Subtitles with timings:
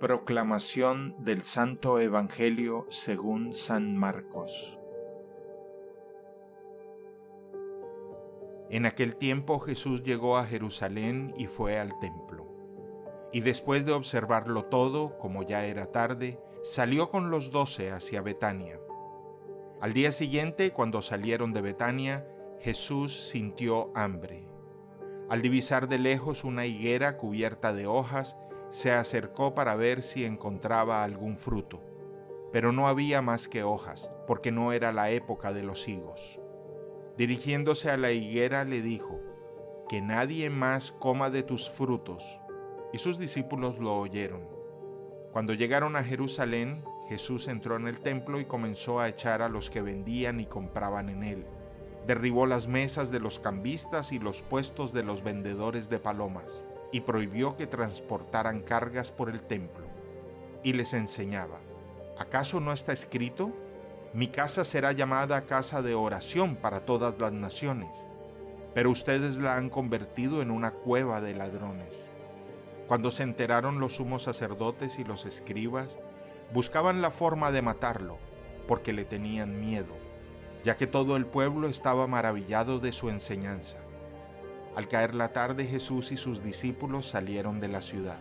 [0.00, 4.78] Proclamación del Santo Evangelio según San Marcos
[8.74, 12.48] En aquel tiempo Jesús llegó a Jerusalén y fue al templo.
[13.32, 18.80] Y después de observarlo todo, como ya era tarde, salió con los doce hacia Betania.
[19.80, 22.26] Al día siguiente, cuando salieron de Betania,
[22.58, 24.48] Jesús sintió hambre.
[25.28, 28.36] Al divisar de lejos una higuera cubierta de hojas,
[28.70, 31.80] se acercó para ver si encontraba algún fruto.
[32.52, 36.40] Pero no había más que hojas, porque no era la época de los higos.
[37.16, 39.20] Dirigiéndose a la higuera le dijo,
[39.88, 42.40] Que nadie más coma de tus frutos.
[42.92, 44.48] Y sus discípulos lo oyeron.
[45.32, 49.68] Cuando llegaron a Jerusalén, Jesús entró en el templo y comenzó a echar a los
[49.68, 51.46] que vendían y compraban en él
[52.06, 57.00] derribó las mesas de los cambistas y los puestos de los vendedores de palomas, y
[57.00, 59.84] prohibió que transportaran cargas por el templo.
[60.62, 61.58] Y les enseñaba,
[62.16, 63.50] ¿acaso no está escrito?
[64.12, 68.06] Mi casa será llamada casa de oración para todas las naciones,
[68.74, 72.08] pero ustedes la han convertido en una cueva de ladrones.
[72.86, 75.98] Cuando se enteraron los sumos sacerdotes y los escribas,
[76.52, 78.18] buscaban la forma de matarlo,
[78.68, 80.04] porque le tenían miedo
[80.64, 83.83] ya que todo el pueblo estaba maravillado de su enseñanza.
[84.76, 88.20] Al caer la tarde Jesús y sus discípulos salieron de la ciudad.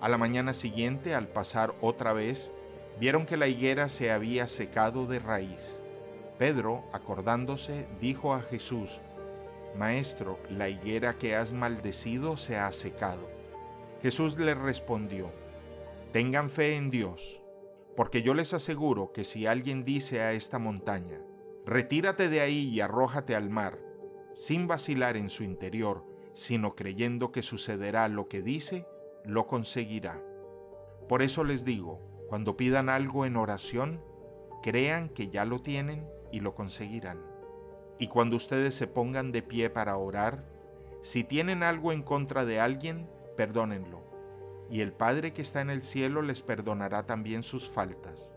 [0.00, 2.52] A la mañana siguiente, al pasar otra vez,
[2.98, 5.82] vieron que la higuera se había secado de raíz.
[6.38, 9.00] Pedro, acordándose, dijo a Jesús,
[9.76, 13.28] Maestro, la higuera que has maldecido se ha secado.
[14.02, 15.32] Jesús le respondió,
[16.12, 17.40] Tengan fe en Dios,
[17.94, 21.20] porque yo les aseguro que si alguien dice a esta montaña,
[21.66, 23.78] Retírate de ahí y arrójate al mar,
[24.34, 28.86] sin vacilar en su interior, sino creyendo que sucederá lo que dice,
[29.24, 30.22] lo conseguirá.
[31.08, 34.00] Por eso les digo, cuando pidan algo en oración,
[34.62, 37.20] crean que ya lo tienen y lo conseguirán.
[37.98, 40.44] Y cuando ustedes se pongan de pie para orar,
[41.02, 44.02] si tienen algo en contra de alguien, perdónenlo,
[44.70, 48.32] y el Padre que está en el cielo les perdonará también sus faltas.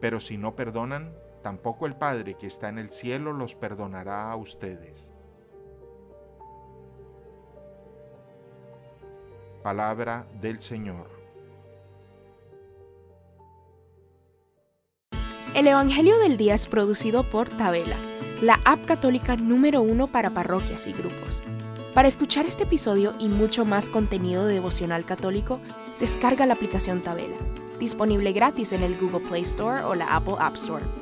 [0.00, 4.36] Pero si no perdonan, tampoco el Padre que está en el cielo los perdonará a
[4.36, 5.12] ustedes.
[9.62, 11.08] Palabra del Señor.
[15.54, 17.96] El Evangelio del Día es producido por Tabela,
[18.40, 21.42] la app católica número uno para parroquias y grupos.
[21.94, 25.60] Para escuchar este episodio y mucho más contenido de devocional católico,
[26.00, 27.36] descarga la aplicación Tabela,
[27.78, 31.01] disponible gratis en el Google Play Store o la Apple App Store.